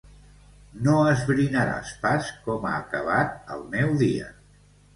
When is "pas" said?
2.07-2.33